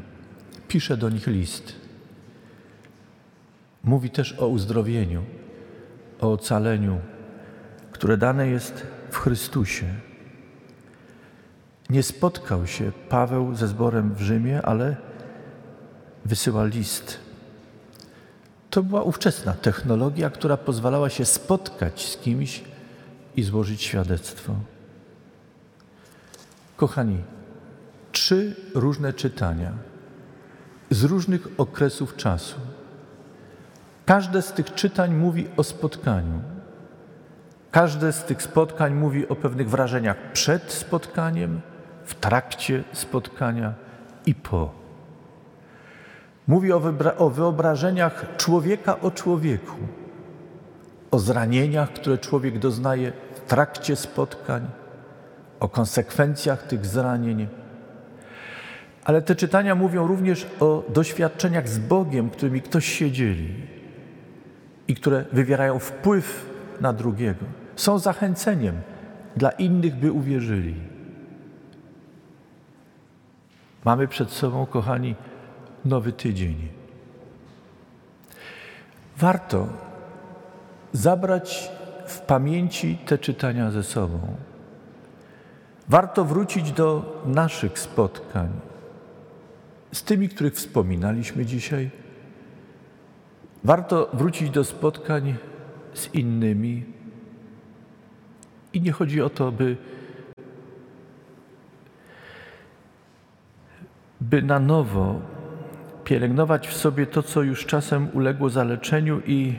Pisze 0.67 0.97
do 0.97 1.09
nich 1.09 1.27
list. 1.27 1.73
Mówi 3.83 4.09
też 4.09 4.39
o 4.39 4.47
uzdrowieniu, 4.47 5.23
o 6.21 6.31
ocaleniu, 6.31 6.97
które 7.91 8.17
dane 8.17 8.47
jest 8.47 8.87
w 9.09 9.17
Chrystusie. 9.17 9.85
Nie 11.89 12.03
spotkał 12.03 12.67
się 12.67 12.91
Paweł 13.09 13.55
ze 13.55 13.67
zborem 13.67 14.13
w 14.13 14.21
Rzymie, 14.21 14.61
ale 14.61 14.95
wysyła 16.25 16.65
list. 16.65 17.19
To 18.69 18.83
była 18.83 19.03
ówczesna 19.03 19.53
technologia, 19.53 20.29
która 20.29 20.57
pozwalała 20.57 21.09
się 21.09 21.25
spotkać 21.25 22.09
z 22.09 22.17
kimś 22.17 22.63
i 23.35 23.43
złożyć 23.43 23.81
świadectwo. 23.81 24.53
Kochani, 26.77 27.17
trzy 28.11 28.55
różne 28.75 29.13
czytania 29.13 29.71
z 30.89 31.03
różnych 31.03 31.47
okresów 31.57 32.15
czasu. 32.15 32.55
Każde 34.05 34.41
z 34.41 34.53
tych 34.53 34.73
czytań 34.73 35.13
mówi 35.13 35.47
o 35.57 35.63
spotkaniu. 35.63 36.41
Każde 37.71 38.13
z 38.13 38.23
tych 38.23 38.43
spotkań 38.43 38.93
mówi 38.93 39.27
o 39.27 39.35
pewnych 39.35 39.69
wrażeniach 39.69 40.31
przed 40.33 40.71
spotkaniem, 40.71 41.61
w 42.07 42.15
trakcie 42.15 42.83
spotkania 42.93 43.73
i 44.25 44.35
po. 44.35 44.71
Mówi 46.47 46.71
o, 46.73 46.81
o 47.17 47.29
wyobrażeniach 47.29 48.25
człowieka 48.37 48.99
o 48.99 49.11
człowieku, 49.11 49.77
o 51.11 51.19
zranieniach, 51.19 51.93
które 51.93 52.17
człowiek 52.17 52.59
doznaje 52.59 53.11
w 53.35 53.39
trakcie 53.39 53.95
spotkań, 53.95 54.67
o 55.59 55.69
konsekwencjach 55.69 56.63
tych 56.63 56.85
zranień 56.85 57.47
ale 59.07 59.21
te 59.21 59.35
czytania 59.35 59.75
mówią 59.75 60.07
również 60.07 60.47
o 60.59 60.83
doświadczeniach 60.89 61.69
z 61.69 61.79
Bogiem, 61.79 62.29
którymi 62.29 62.61
ktoś 62.61 62.85
się 62.85 63.11
dzieli 63.11 63.53
i 64.87 64.95
które 64.95 65.25
wywierają 65.31 65.79
wpływ 65.79 66.45
na 66.81 66.93
drugiego. 66.93 67.45
Są 67.75 67.99
zachęceniem 67.99 68.75
dla 69.35 69.51
innych, 69.51 69.95
by 69.95 70.11
uwierzyli. 70.11 70.75
Mamy 73.87 74.07
przed 74.07 74.31
sobą, 74.31 74.65
kochani, 74.65 75.15
nowy 75.85 76.11
tydzień. 76.11 76.55
Warto 79.17 79.67
zabrać 80.93 81.71
w 82.07 82.19
pamięci 82.19 82.97
te 83.05 83.17
czytania 83.17 83.71
ze 83.71 83.83
sobą. 83.83 84.19
Warto 85.89 86.25
wrócić 86.25 86.71
do 86.71 87.21
naszych 87.25 87.79
spotkań 87.79 88.49
z 89.91 90.03
tymi, 90.03 90.29
których 90.29 90.53
wspominaliśmy 90.53 91.45
dzisiaj, 91.45 91.89
Warto 93.63 94.09
wrócić 94.13 94.49
do 94.49 94.63
spotkań 94.63 95.35
z 95.93 96.13
innymi. 96.15 96.85
I 98.73 98.81
nie 98.81 98.91
chodzi 98.91 99.21
o 99.21 99.29
to, 99.29 99.51
by, 99.51 99.77
by 104.29 104.41
na 104.41 104.59
nowo 104.59 105.21
pielęgnować 106.03 106.67
w 106.67 106.73
sobie 106.73 107.05
to, 107.05 107.23
co 107.23 107.43
już 107.43 107.65
czasem 107.65 108.07
uległo 108.13 108.49
zaleczeniu 108.49 109.21
i 109.25 109.53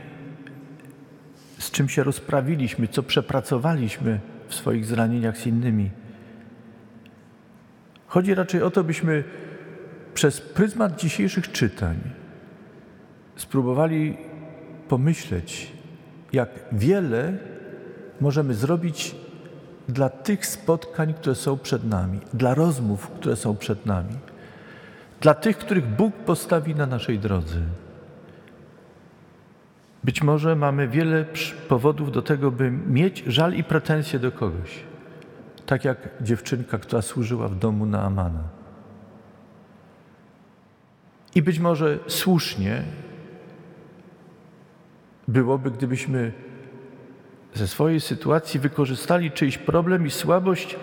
z 1.58 1.70
czym 1.70 1.88
się 1.88 2.04
rozprawiliśmy, 2.04 2.88
co 2.88 3.02
przepracowaliśmy 3.02 4.20
w 4.48 4.54
swoich 4.54 4.87
zranieniach 4.87 5.38
z 5.38 5.46
innymi. 5.46 5.90
Chodzi 8.06 8.34
raczej 8.34 8.62
o 8.62 8.70
to, 8.70 8.84
byśmy 8.84 9.25
przez 10.14 10.40
pryzmat 10.40 11.00
dzisiejszych 11.00 11.52
czytań 11.52 11.96
spróbowali 13.37 14.16
pomyśleć, 14.88 15.72
jak 16.32 16.48
wiele 16.72 17.32
możemy 18.20 18.54
zrobić 18.54 19.14
dla 19.88 20.08
tych 20.08 20.46
spotkań, 20.46 21.14
które 21.14 21.34
są 21.34 21.58
przed 21.58 21.84
nami, 21.84 22.20
dla 22.34 22.54
rozmów, 22.54 23.10
które 23.10 23.37
są 23.37 23.56
przed 23.56 23.87
nami, 23.87 24.14
dla 25.20 25.34
tych, 25.34 25.58
których 25.58 25.87
Bóg 25.87 26.14
postawi 26.14 26.75
na 26.75 26.87
naszej 26.87 27.18
drodze. 27.18 27.60
Być 30.04 30.22
może 30.22 30.56
mamy 30.56 30.88
wiele 30.88 31.25
powodów 31.68 32.12
do 32.12 32.22
tego, 32.22 32.50
by 32.50 32.70
mieć 32.70 33.25
żal 33.26 33.54
i 33.54 33.64
pretensje 33.64 34.18
do 34.18 34.32
kogoś, 34.32 34.82
tak 35.66 35.84
jak 35.84 36.08
dziewczynka, 36.20 36.78
która 36.78 37.02
służyła 37.02 37.48
w 37.48 37.58
domu 37.58 37.87
na 37.87 38.02
Amana. 38.02 38.42
I 41.34 41.42
być 41.42 41.58
może 41.58 41.98
słusznie 42.06 42.82
byłoby, 45.28 45.70
gdybyśmy 45.70 46.32
ze 47.54 47.68
swojej 47.68 48.00
sytuacji 48.00 48.60
wykorzystali 48.60 49.30
czyjś 49.30 49.58
problem 49.58 50.06
i 50.06 50.10
słabość, 50.10 50.76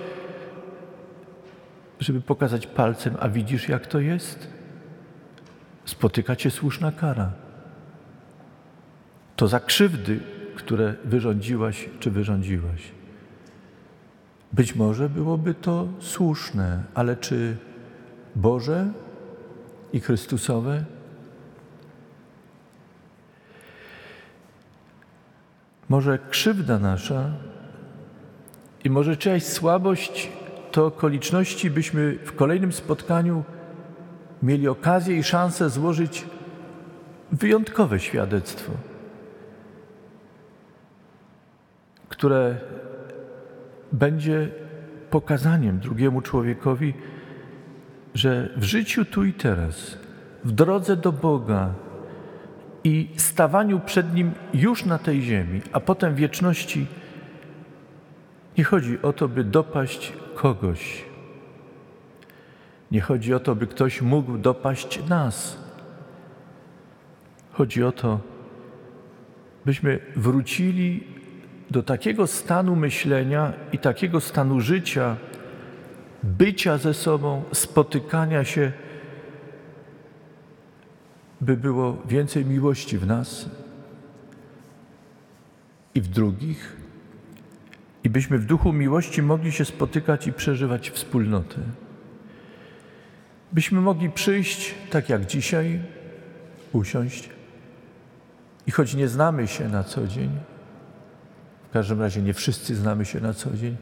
żeby 1.99 2.21
pokazać 2.21 2.67
palcem, 2.67 3.15
a 3.19 3.29
widzisz, 3.29 3.69
jak 3.69 3.87
to 3.87 3.99
jest? 3.99 4.47
Spotyka 5.85 6.35
cię 6.35 6.51
słuszna 6.51 6.91
kara. 6.91 7.31
To 9.35 9.47
za 9.47 9.59
krzywdy, 9.59 10.19
które 10.55 10.95
wyrządziłaś 11.03 11.89
czy 11.99 12.11
wyrządziłaś. 12.11 12.91
Być 14.53 14.75
może 14.75 15.09
byłoby 15.09 15.53
to 15.53 15.87
słuszne, 15.99 16.83
ale 16.93 17.15
czy 17.15 17.57
Boże 18.35 18.91
i 19.93 19.99
Chrystusowe? 19.99 20.83
Może 25.89 26.19
krzywda 26.29 26.79
nasza 26.79 27.31
i 28.83 28.89
może 28.89 29.17
czyjaś 29.17 29.43
słabość 29.43 30.29
to 30.75 30.85
okoliczności, 30.85 31.71
byśmy 31.71 32.17
w 32.23 32.35
kolejnym 32.35 32.73
spotkaniu 32.73 33.43
mieli 34.43 34.67
okazję 34.67 35.17
i 35.17 35.23
szansę 35.23 35.69
złożyć 35.69 36.25
wyjątkowe 37.31 37.99
świadectwo, 37.99 38.71
które 42.09 42.57
będzie 43.91 44.49
pokazaniem 45.09 45.79
drugiemu 45.79 46.21
człowiekowi, 46.21 46.93
że 48.13 48.49
w 48.57 48.63
życiu 48.63 49.05
tu 49.05 49.23
i 49.23 49.33
teraz, 49.33 49.97
w 50.43 50.51
drodze 50.51 50.95
do 50.97 51.11
Boga, 51.11 51.73
i 52.83 53.09
stawaniu 53.17 53.79
przed 53.79 54.13
Nim 54.13 54.31
już 54.53 54.85
na 54.85 54.97
tej 54.97 55.21
ziemi, 55.21 55.61
a 55.71 55.79
potem 55.79 56.15
wieczności, 56.15 56.87
nie 58.57 58.63
chodzi 58.63 59.01
o 59.01 59.13
to, 59.13 59.27
by 59.27 59.43
dopaść 59.43 60.24
kogoś. 60.35 61.05
Nie 62.91 63.01
chodzi 63.01 63.33
o 63.33 63.39
to, 63.39 63.55
by 63.55 63.67
ktoś 63.67 64.01
mógł 64.01 64.37
dopaść 64.37 65.07
nas. 65.07 65.57
Chodzi 67.51 67.83
o 67.83 67.91
to, 67.91 68.19
byśmy 69.65 69.99
wrócili 70.15 71.03
do 71.71 71.83
takiego 71.83 72.27
stanu 72.27 72.75
myślenia 72.75 73.53
i 73.71 73.77
takiego 73.77 74.21
stanu 74.21 74.59
życia, 74.59 75.15
bycia 76.23 76.77
ze 76.77 76.93
sobą, 76.93 77.43
spotykania 77.53 78.43
się 78.43 78.71
by 81.41 81.57
było 81.57 81.97
więcej 82.05 82.45
miłości 82.45 82.97
w 82.97 83.07
nas 83.07 83.49
i 85.95 86.01
w 86.01 86.07
drugich, 86.07 86.77
i 88.05 88.09
byśmy 88.09 88.37
w 88.37 88.45
duchu 88.45 88.73
miłości 88.73 89.21
mogli 89.21 89.51
się 89.51 89.65
spotykać 89.65 90.27
i 90.27 90.33
przeżywać 90.33 90.89
wspólnotę. 90.89 91.57
Byśmy 93.51 93.81
mogli 93.81 94.09
przyjść, 94.09 94.75
tak 94.89 95.09
jak 95.09 95.25
dzisiaj, 95.25 95.79
usiąść 96.73 97.29
i 98.67 98.71
choć 98.71 98.93
nie 98.93 99.07
znamy 99.07 99.47
się 99.47 99.69
na 99.69 99.83
co 99.83 100.07
dzień, 100.07 100.29
w 101.69 101.73
każdym 101.73 102.01
razie 102.01 102.21
nie 102.21 102.33
wszyscy 102.33 102.75
znamy 102.75 103.05
się 103.05 103.19
na 103.19 103.33
co 103.33 103.57
dzień, 103.57 103.77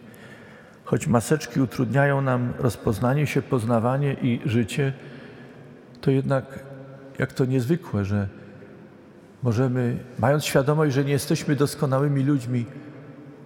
choć 0.84 1.08
maseczki 1.08 1.62
utrudniają 1.62 2.22
nam 2.22 2.54
rozpoznanie 2.60 3.28
się, 3.28 3.42
poznawanie 3.42 4.14
i 4.14 4.40
życie, 4.46 4.94
to 6.02 6.12
jednak 6.12 6.60
jak 7.20 7.34
to 7.34 7.46
niezwykłe, 7.46 8.06
że 8.06 8.28
możemy, 9.44 9.98
mając 10.20 10.46
świadomość, 10.46 10.94
że 10.94 11.06
nie 11.06 11.12
jesteśmy 11.12 11.56
doskonałymi 11.56 12.24
ludźmi, 12.24 12.66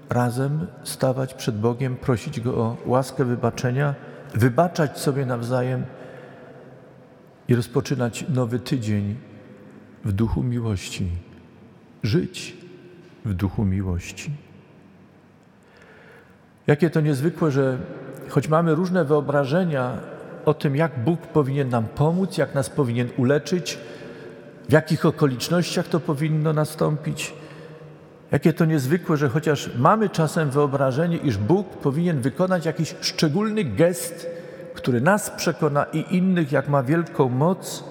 razem 0.10 0.67
stawać 0.84 1.34
przed 1.34 1.60
Bogiem, 1.60 1.96
prosić 1.96 2.41
Go 2.41 2.56
o 2.56 2.78
łaskę 2.86 3.26
wybaczenia, 3.26 3.96
wybaczać 4.34 5.00
sobie 5.00 5.26
nawzajem 5.26 5.86
i 7.48 7.56
rozpoczynać 7.56 8.26
nowy 8.30 8.60
tydzień 8.60 9.15
w 10.06 10.12
duchu 10.12 10.43
miłości, 10.43 11.10
żyć 12.04 12.58
w 13.26 13.34
duchu 13.34 13.65
miłości. 13.65 14.32
Jakie 16.67 16.89
to 16.89 17.02
niezwykłe, 17.02 17.52
że 17.52 17.78
choć 18.30 18.48
mamy 18.48 18.76
różne 18.76 19.06
wyobrażenia 19.06 19.98
o 20.46 20.54
tym, 20.54 20.76
jak 20.76 21.04
Bóg 21.04 21.22
powinien 21.22 21.70
nam 21.70 21.86
pomóc, 21.86 22.38
jak 22.38 22.56
nas 22.56 22.70
powinien 22.70 23.10
uleczyć, 23.17 23.80
w 24.70 24.72
jakich 24.72 25.06
okolicznościach 25.06 25.88
to 25.88 26.00
powinno 26.00 26.54
nastąpić. 26.54 27.34
Jakie 28.32 28.54
to 28.54 28.66
niezwykłe, 28.66 29.18
że 29.18 29.30
chociaż 29.30 29.70
mamy 29.78 30.10
czasem 30.10 30.50
wyobrażenie, 30.50 31.18
iż 31.18 31.38
Bóg 31.38 31.70
powinien 31.70 32.22
wykonać 32.22 32.66
jakiś 32.66 32.96
szczególny 33.02 33.63
gest, 33.63 34.28
który 34.74 35.02
nas 35.02 35.30
przekona 35.30 35.84
i 35.84 36.16
innych, 36.16 36.52
jak 36.52 36.70
ma 36.70 36.84
wielką 36.84 37.30
moc, 37.30 37.84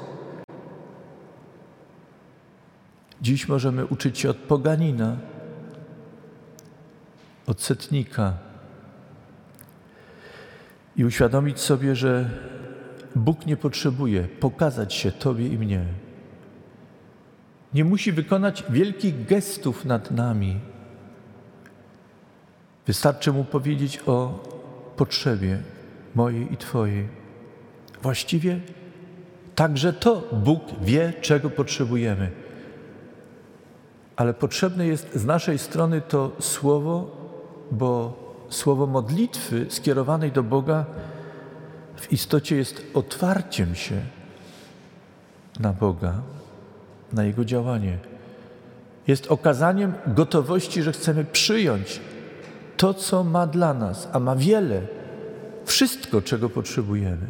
dziś 3.23 3.49
możemy 3.49 3.87
uczyć 3.87 4.19
się 4.19 4.31
od 4.31 4.37
poganina, 4.37 5.17
od 7.47 7.63
setnika, 7.63 8.33
i 10.97 11.05
uświadomić 11.05 11.61
sobie, 11.61 11.97
że 11.97 12.31
Bóg 13.17 13.47
nie 13.47 13.57
potrzebuje 13.57 14.23
pokazać 14.23 14.95
się 14.95 15.13
Tobie 15.13 15.49
i 15.49 15.59
mnie. 15.59 15.85
Nie 17.75 17.85
musi 17.85 18.13
wykonać 18.13 18.65
wielkich 18.71 19.27
gestów 19.27 19.85
nad 19.85 20.11
nami. 20.11 20.61
Wystarczy 22.87 23.33
mu 23.33 23.45
powiedzieć 23.45 24.01
o 24.07 24.45
potrzebie 24.97 25.59
mojej 26.15 26.53
i 26.53 26.57
Twojej. 26.57 27.09
Właściwie 28.03 28.61
także 29.55 29.93
to 29.93 30.23
Bóg 30.33 30.63
wie, 30.83 31.13
czego 31.21 31.51
potrzebujemy. 31.51 32.31
Ale 34.17 34.35
potrzebne 34.35 34.87
jest 34.87 35.15
z 35.15 35.25
naszej 35.25 35.59
strony 35.59 36.01
to 36.01 36.33
słowo, 36.41 37.17
bo 37.71 38.17
słowo 38.49 38.87
modlitwy 38.87 39.67
skierowanej 39.69 40.33
do 40.33 40.43
Boga 40.43 40.85
w 41.97 42.13
istocie 42.13 42.57
jest 42.57 42.83
otwarciem 42.95 43.75
się 43.75 44.01
na 45.61 45.73
Boga, 45.73 46.23
na 47.17 47.25
Jego 47.25 47.45
działanie. 47.45 47.99
Jest 49.07 49.27
okazaniem 49.27 49.93
gotowości, 50.07 50.83
że 50.83 50.93
chcemy 50.93 51.25
przyjąć 51.25 52.01
to, 52.77 52.95
co 52.95 53.25
ma 53.25 53.47
dla 53.47 53.75
nas, 53.75 54.09
a 54.13 54.21
ma 54.21 54.37
wiele, 54.37 54.83
wszystko, 55.65 56.23
czego 56.23 56.51
potrzebujemy. 56.51 57.27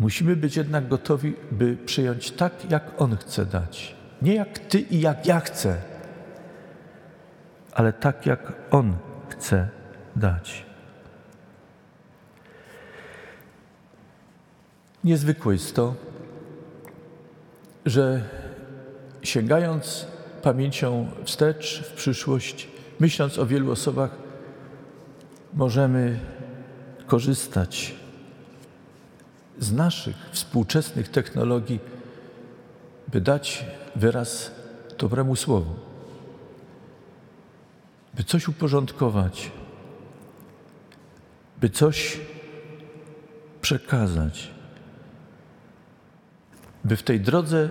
Musimy 0.00 0.36
być 0.36 0.56
jednak 0.56 0.88
gotowi, 0.88 1.34
by 1.52 1.76
przyjąć 1.86 2.30
tak, 2.30 2.70
jak 2.70 2.82
On 2.98 3.16
chce 3.16 3.46
dać. 3.46 3.96
Nie 4.22 4.34
jak 4.34 4.58
Ty 4.58 4.80
i 4.80 5.00
jak 5.00 5.26
ja 5.26 5.40
chcę 5.40 5.98
ale 7.78 7.92
tak 7.92 8.26
jak 8.26 8.52
On 8.70 8.96
chce 9.28 9.68
dać. 10.16 10.66
Niezwykłe 15.04 15.52
jest 15.52 15.74
to, 15.74 15.94
że 17.88 18.22
sięgając 19.22 20.06
pamięcią 20.42 21.10
wstecz 21.24 21.82
w 21.82 21.92
przyszłość, 21.92 22.68
myśląc 23.00 23.38
o 23.38 23.46
wielu 23.46 23.70
osobach, 23.70 24.10
możemy 25.54 26.20
korzystać 27.06 27.94
z 29.58 29.72
naszych 29.72 30.16
współczesnych 30.32 31.08
technologii, 31.08 31.80
by 33.08 33.20
dać 33.20 33.64
wyraz 33.96 34.50
dobremu 34.98 35.36
słowu, 35.36 35.74
by 38.14 38.24
coś 38.24 38.48
uporządkować, 38.48 39.50
by 41.60 41.70
coś 41.70 42.20
przekazać, 43.60 44.50
by 46.88 46.96
w 46.96 47.02
tej 47.02 47.20
drodze 47.20 47.68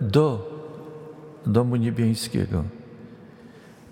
do 0.00 0.50
domu 1.46 1.76
niebiańskiego, 1.76 2.64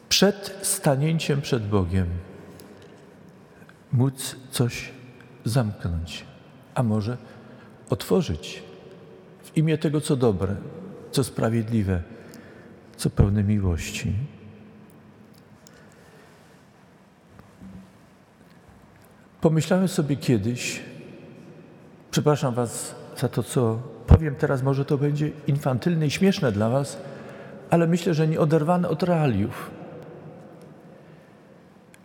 przed 0.08 0.58
stanięciem 0.62 1.40
przed 1.40 1.68
Bogiem, 1.68 2.06
móc 3.92 4.36
coś 4.50 4.90
zamknąć, 5.44 6.24
a 6.74 6.82
może 6.82 7.16
otworzyć 7.90 8.62
w 9.42 9.56
imię 9.56 9.78
tego, 9.78 10.00
co 10.00 10.16
dobre, 10.16 10.56
co 11.10 11.24
sprawiedliwe, 11.24 12.02
co 12.96 13.10
pełne 13.10 13.44
miłości. 13.44 14.12
Pomyślałem 19.40 19.88
sobie 19.88 20.16
kiedyś, 20.16 20.82
przepraszam 22.10 22.54
Was 22.54 22.94
za 23.16 23.28
to, 23.28 23.42
co 23.42 23.95
powiem 24.16 24.34
teraz, 24.34 24.62
może 24.62 24.84
to 24.84 24.98
będzie 24.98 25.30
infantylne 25.46 26.06
i 26.06 26.10
śmieszne 26.10 26.52
dla 26.52 26.70
Was, 26.70 27.02
ale 27.70 27.86
myślę, 27.86 28.14
że 28.14 28.28
nie 28.28 28.40
oderwane 28.40 28.88
od 28.88 29.02
realiów. 29.02 29.70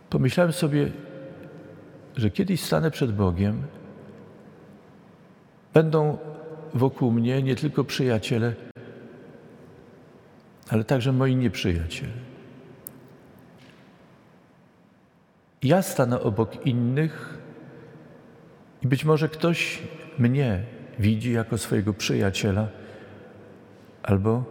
Pomyślałem 0.10 0.54
sobie, 0.54 0.92
że 2.18 2.30
kiedyś 2.30 2.64
stanę 2.64 2.92
przed 2.92 3.16
Bogiem, 3.16 3.64
będą 5.74 6.18
wokół 6.74 7.12
mnie 7.12 7.44
nie 7.44 7.56
tylko 7.56 7.84
przyjaciele, 7.84 8.54
ale 10.70 10.84
także 10.84 11.12
moi 11.12 11.36
nieprzyjaciele. 11.36 12.14
Ja 15.64 15.82
stanę 15.82 16.22
obok 16.22 16.66
innych 16.66 17.38
i 18.82 18.88
być 18.88 19.06
może 19.06 19.30
ktoś 19.30 19.80
mnie 20.20 20.64
widzi 21.00 21.32
jako 21.32 21.58
swojego 21.58 21.94
przyjaciela 21.94 22.68
albo 24.04 24.44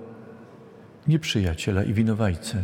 nieprzyjaciela 1.09 1.83
i 1.83 1.95
winowajcę. 1.95 2.63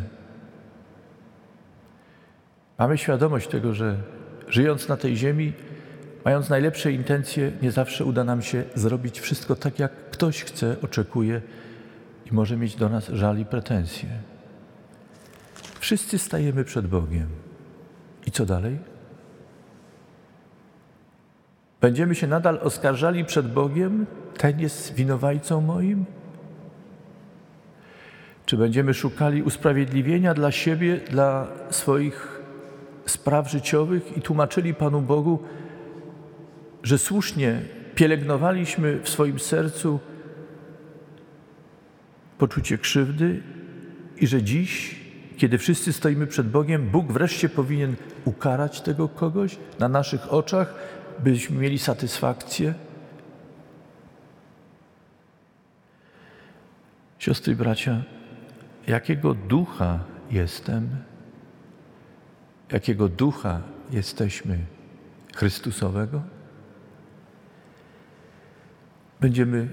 Mamy 2.78 2.98
świadomość 2.98 3.48
tego, 3.48 3.74
że 3.74 3.96
żyjąc 4.48 4.88
na 4.88 4.96
tej 4.96 5.16
ziemi, 5.16 5.52
mając 6.24 6.48
najlepsze 6.48 6.92
intencje, 6.92 7.52
nie 7.62 7.72
zawsze 7.72 8.04
uda 8.04 8.24
nam 8.24 8.42
się 8.42 8.64
zrobić 8.74 9.20
wszystko 9.20 9.56
tak, 9.56 9.78
jak 9.78 10.10
ktoś 10.10 10.44
chce, 10.44 10.76
oczekuje 10.82 11.42
i 12.30 12.34
może 12.34 12.56
mieć 12.56 12.76
do 12.76 12.88
nas 12.88 13.08
żal 13.08 13.38
i 13.38 13.44
pretensje. 13.44 14.08
Wszyscy 15.80 16.18
stajemy 16.18 16.64
przed 16.64 16.86
Bogiem. 16.86 17.28
I 18.26 18.30
co 18.30 18.46
dalej? 18.46 18.78
Będziemy 21.80 22.14
się 22.14 22.26
nadal 22.26 22.58
oskarżali 22.62 23.24
przed 23.24 23.52
Bogiem, 23.52 24.06
ten 24.38 24.60
jest 24.60 24.94
winowajcą 24.94 25.60
moim? 25.60 26.04
Czy 28.46 28.56
będziemy 28.56 28.94
szukali 28.94 29.42
usprawiedliwienia 29.42 30.34
dla 30.34 30.52
siebie, 30.52 30.96
dla 31.10 31.46
swoich 31.70 32.42
spraw 33.06 33.50
życiowych 33.50 34.16
i 34.16 34.22
tłumaczyli 34.22 34.74
Panu 34.74 35.00
Bogu, 35.00 35.42
że 36.82 36.98
słusznie 36.98 37.60
pielęgnowaliśmy 37.94 39.00
w 39.02 39.08
swoim 39.08 39.38
sercu 39.38 40.00
poczucie 42.38 42.78
krzywdy 42.78 43.42
i 44.16 44.26
że 44.26 44.42
dziś, 44.42 45.00
kiedy 45.36 45.58
wszyscy 45.58 45.92
stoimy 45.92 46.26
przed 46.26 46.50
Bogiem, 46.50 46.88
Bóg 46.90 47.12
wreszcie 47.12 47.48
powinien 47.48 47.96
ukarać 48.24 48.80
tego 48.80 49.08
kogoś 49.08 49.58
na 49.78 49.88
naszych 49.88 50.32
oczach, 50.32 50.74
byśmy 51.18 51.58
mieli 51.58 51.78
satysfakcję? 51.78 52.74
Siostry 57.18 57.52
i 57.52 57.56
bracia, 57.56 58.02
jakiego 58.86 59.34
ducha 59.34 60.00
jestem? 60.30 60.88
Jakiego 62.72 63.08
ducha 63.08 63.60
jesteśmy? 63.90 64.58
Chrystusowego? 65.36 66.22
Będziemy 69.20 69.68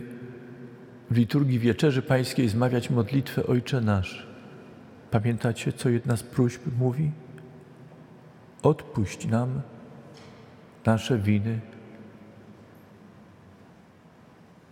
w 1.12 1.18
liturgii 1.18 1.60
Wieczerzy 1.60 2.02
Pańskiej 2.02 2.50
zmawiać 2.50 2.90
modlitwę 2.90 3.48
Ojcze 3.48 3.82
Nasz. 3.82 4.28
Pamiętacie, 5.12 5.74
co 5.74 5.90
jedna 5.90 6.18
z 6.18 6.24
próśb 6.24 6.62
mówi? 6.80 7.12
Odpuść 8.64 9.26
nam 9.28 9.62
nasze 10.86 11.18
winy, 11.18 11.60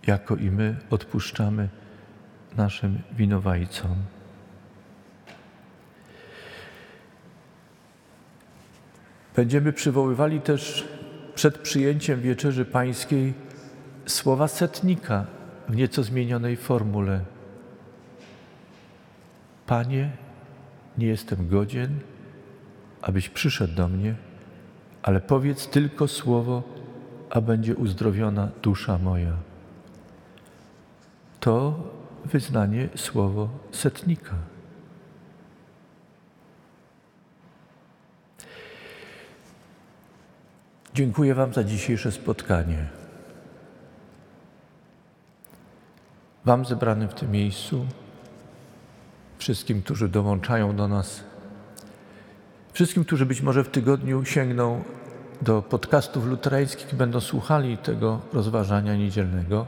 jako 0.06 0.36
i 0.36 0.50
my 0.50 0.76
odpuszczamy 0.90 1.68
naszym 2.56 3.02
winowajcom. 3.12 3.96
Będziemy 9.36 9.72
przywoływali 9.72 10.40
też 10.40 10.88
przed 11.34 11.58
przyjęciem 11.58 12.20
wieczerzy 12.20 12.64
pańskiej 12.64 13.34
słowa 14.06 14.48
setnika 14.48 15.26
w 15.68 15.76
nieco 15.76 16.02
zmienionej 16.02 16.56
formule. 16.56 17.20
Panie, 19.66 20.10
nie 20.98 21.06
jestem 21.06 21.48
godzien, 21.48 22.00
abyś 23.02 23.28
przyszedł 23.28 23.74
do 23.74 23.88
mnie, 23.88 24.14
ale 25.02 25.20
powiedz 25.20 25.68
tylko 25.68 26.08
słowo, 26.08 26.62
a 27.30 27.40
będzie 27.40 27.76
uzdrowiona 27.76 28.48
dusza 28.62 28.98
moja. 28.98 29.32
To 31.40 31.74
wyznanie 32.24 32.88
słowo 32.96 33.48
setnika. 33.72 34.34
Dziękuję 40.94 41.34
Wam 41.34 41.52
za 41.52 41.64
dzisiejsze 41.64 42.12
spotkanie. 42.12 42.86
Wam 46.44 46.64
zebranym 46.64 47.08
w 47.08 47.14
tym 47.14 47.30
miejscu, 47.30 47.86
wszystkim, 49.38 49.82
którzy 49.82 50.08
dołączają 50.08 50.76
do 50.76 50.88
nas, 50.88 51.24
wszystkim, 52.72 53.04
którzy 53.04 53.26
być 53.26 53.40
może 53.40 53.64
w 53.64 53.68
tygodniu 53.68 54.24
sięgną 54.24 54.84
do 55.42 55.62
podcastów 55.62 56.26
luterańskich 56.26 56.92
i 56.92 56.96
będą 56.96 57.20
słuchali 57.20 57.78
tego 57.78 58.20
rozważania 58.32 58.96
niedzielnego, 58.96 59.66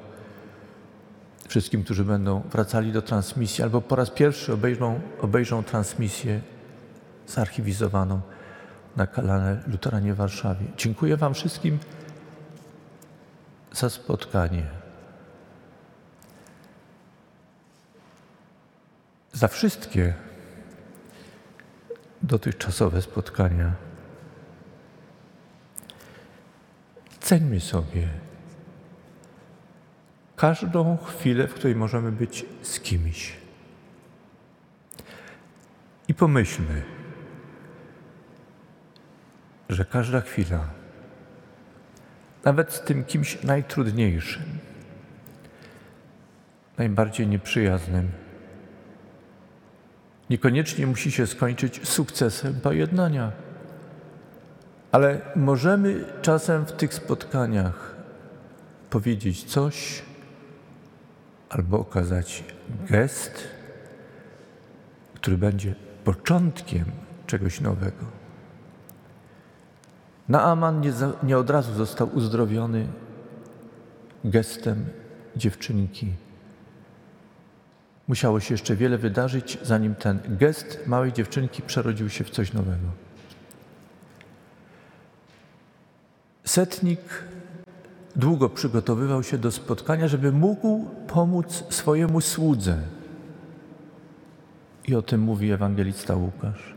wszystkim, 1.49 1.85
którzy 1.85 2.05
będą 2.05 2.41
wracali 2.41 2.93
do 2.93 3.03
transmisji 3.03 3.65
albo 3.65 3.81
po 3.81 3.97
raz 3.97 4.11
pierwszy 4.11 4.53
obejrzą, 4.53 5.01
obejrzą 5.21 5.63
transmisję 5.63 6.41
zarchiwizowaną 7.27 8.21
na 8.97 9.07
kanale 9.07 9.63
Luteranie 9.67 10.15
w 10.15 10.17
Warszawie. 10.17 10.67
Dziękuję 10.77 11.17
Wam 11.17 11.35
wszystkim 11.35 11.79
za 13.73 13.91
spotkanie. 13.91 14.67
Za 19.33 19.49
wszystkie 19.49 20.15
dotychczasowe 22.25 23.03
spotkania. 23.03 23.73
Ceńmy 27.21 27.61
sobie 27.61 28.09
każdą 30.37 30.97
chwilę, 30.97 31.49
w 31.49 31.55
której 31.55 31.77
możemy 31.77 32.13
być 32.13 32.47
z 32.63 32.81
kimś. 32.81 33.37
I 36.09 36.15
pomyślmy, 36.15 36.83
że 39.69 39.85
każda 39.85 40.21
chwila, 40.21 40.71
nawet 42.45 42.73
z 42.73 42.81
tym 42.81 43.05
kimś 43.05 43.43
najtrudniejszym, 43.43 44.43
najbardziej 46.79 47.27
nieprzyjaznym, 47.27 48.24
niekoniecznie 50.31 50.87
musi 50.87 51.13
się 51.13 51.27
skończyć 51.27 51.89
sukcesem 51.89 52.61
pojednania. 52.61 53.33
Ale 54.93 55.21
możemy 55.37 56.05
czasem 56.23 56.67
w 56.67 56.73
tych 56.73 56.95
spotkaniach 56.95 57.95
powiedzieć 58.91 59.45
coś, 59.45 60.03
albo 61.51 61.79
okazać 61.79 62.45
gest, 62.91 63.49
który 65.15 65.39
będzie 65.39 65.75
początkiem 66.05 66.85
czegoś 67.27 67.61
nowego. 67.61 68.07
Naaman 70.29 70.81
nie, 70.81 70.93
za, 70.93 71.13
nie 71.23 71.39
od 71.39 71.51
razu 71.51 71.75
został 71.75 72.09
uzdrowiony 72.15 72.87
gestem 74.25 74.85
dziewczynki. 75.37 76.13
Musiało 78.09 78.41
się 78.41 78.55
jeszcze 78.55 78.77
wiele 78.77 78.99
wydarzyć, 78.99 79.59
zanim 79.63 79.95
ten 79.95 80.19
gest 80.29 80.87
małej 80.87 81.13
dziewczynki 81.13 81.63
przerodził 81.63 82.09
się 82.09 82.25
w 82.25 82.31
coś 82.31 82.53
nowego. 82.53 82.87
Setnik 86.45 87.01
długo 88.17 88.49
przygotowywał 88.49 89.23
się 89.23 89.39
do 89.39 89.51
spotkania, 89.51 90.09
żeby 90.09 90.33
mógł 90.33 90.85
pomóc 91.07 91.65
swojemu 91.71 92.21
słudze. 92.21 92.79
I 94.89 94.95
o 94.95 95.03
tym 95.03 95.21
mówi 95.21 95.53
ewangelista 95.53 96.17
Łukasz. 96.17 96.75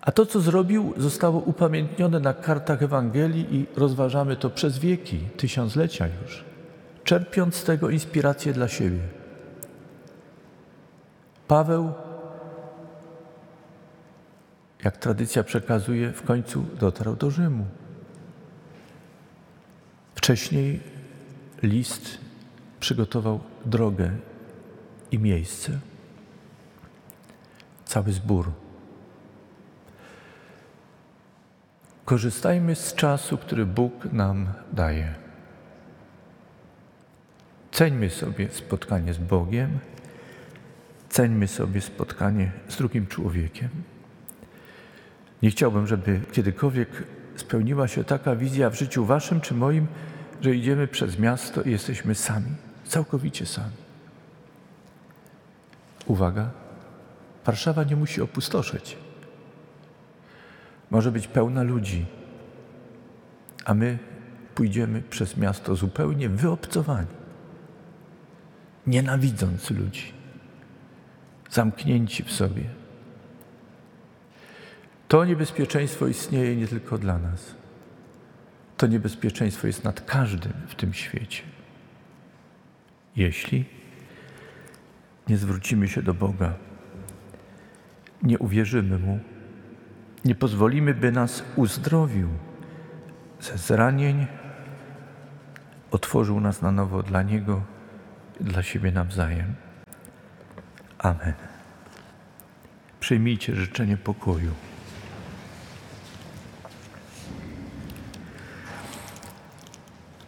A 0.00 0.12
to, 0.12 0.26
co 0.26 0.40
zrobił, 0.40 0.94
zostało 0.96 1.40
upamiętnione 1.40 2.20
na 2.20 2.34
kartach 2.34 2.82
Ewangelii 2.82 3.56
i 3.56 3.66
rozważamy 3.76 4.36
to 4.36 4.50
przez 4.50 4.78
wieki, 4.78 5.18
tysiąclecia 5.18 6.06
już, 6.22 6.44
czerpiąc 7.04 7.54
z 7.54 7.64
tego 7.64 7.90
inspirację 7.90 8.52
dla 8.52 8.68
siebie. 8.68 9.00
Paweł, 11.48 11.92
jak 14.84 14.96
tradycja 14.96 15.44
przekazuje, 15.44 16.12
w 16.12 16.22
końcu 16.22 16.64
dotarł 16.80 17.16
do 17.16 17.30
Rzymu. 17.30 17.66
Wcześniej 20.14 20.80
list 21.62 22.18
przygotował 22.80 23.40
drogę 23.64 24.10
i 25.10 25.18
miejsce. 25.18 25.78
Cały 27.84 28.12
zbór. 28.12 28.52
Korzystajmy 32.04 32.74
z 32.74 32.94
czasu, 32.94 33.38
który 33.38 33.66
Bóg 33.66 34.12
nam 34.12 34.48
daje. 34.72 35.23
Ceńmy 37.74 38.10
sobie 38.10 38.48
spotkanie 38.48 39.14
z 39.14 39.18
Bogiem, 39.18 39.78
ceńmy 41.08 41.48
sobie 41.48 41.80
spotkanie 41.80 42.52
z 42.68 42.76
drugim 42.76 43.06
człowiekiem. 43.06 43.68
Nie 45.42 45.50
chciałbym, 45.50 45.86
żeby 45.86 46.20
kiedykolwiek 46.32 46.88
spełniła 47.36 47.88
się 47.88 48.04
taka 48.04 48.36
wizja 48.36 48.70
w 48.70 48.78
życiu 48.78 49.04
waszym 49.04 49.40
czy 49.40 49.54
moim, 49.54 49.86
że 50.40 50.54
idziemy 50.54 50.88
przez 50.88 51.18
miasto 51.18 51.62
i 51.62 51.70
jesteśmy 51.70 52.14
sami, 52.14 52.50
całkowicie 52.84 53.46
sami. 53.46 53.76
Uwaga, 56.06 56.50
Warszawa 57.44 57.84
nie 57.84 57.96
musi 57.96 58.22
opustoszeć. 58.22 58.96
Może 60.90 61.12
być 61.12 61.26
pełna 61.28 61.62
ludzi, 61.62 62.06
a 63.64 63.74
my 63.74 63.98
pójdziemy 64.54 65.02
przez 65.02 65.36
miasto 65.36 65.76
zupełnie 65.76 66.28
wyobcowani, 66.28 67.23
nienawidząc 68.86 69.70
ludzi, 69.70 70.12
zamknięci 71.50 72.22
w 72.22 72.32
sobie. 72.32 72.64
To 75.08 75.24
niebezpieczeństwo 75.24 76.06
istnieje 76.06 76.56
nie 76.56 76.68
tylko 76.68 76.98
dla 76.98 77.18
nas. 77.18 77.54
To 78.76 78.86
niebezpieczeństwo 78.86 79.66
jest 79.66 79.84
nad 79.84 80.00
każdym 80.00 80.52
w 80.68 80.74
tym 80.74 80.94
świecie. 80.94 81.42
Jeśli 83.16 83.64
nie 85.28 85.36
zwrócimy 85.36 85.88
się 85.88 86.02
do 86.02 86.14
Boga, 86.14 86.54
nie 88.22 88.38
uwierzymy 88.38 88.98
Mu, 88.98 89.20
nie 90.24 90.34
pozwolimy, 90.34 90.94
by 90.94 91.12
nas 91.12 91.44
uzdrowił 91.56 92.28
ze 93.40 93.58
zranień, 93.58 94.26
otworzył 95.90 96.40
nas 96.40 96.62
na 96.62 96.72
nowo 96.72 97.02
dla 97.02 97.22
Niego, 97.22 97.62
dla 98.40 98.62
siebie 98.62 98.92
nawzajem. 98.92 99.54
Amen. 100.98 101.34
Przyjmijcie 103.00 103.56
życzenie 103.56 103.96
pokoju. 103.96 104.50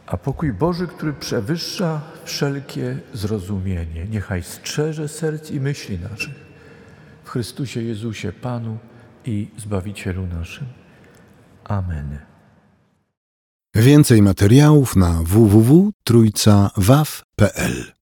A 0.07 0.16
pokój 0.16 0.53
Boży, 0.53 0.87
który 0.87 1.12
przewyższa 1.12 2.01
wszelkie 2.25 2.99
zrozumienie, 3.12 4.05
niechaj 4.05 4.42
strzeże 4.42 5.09
serc 5.09 5.51
i 5.51 5.61
myśli 5.61 5.99
naszych 5.99 6.47
w 7.27 7.31
Chrystusie 7.31 7.83
Jezusie, 7.83 8.33
Panu 8.33 8.79
i 9.25 9.49
Zbawicielu 9.57 10.27
naszym. 10.27 10.66
Amen. 11.64 12.19
Więcej 13.75 14.23
materiałów 14.23 14.97
na 14.97 15.23
www.trójcawaw.pl 15.23 17.92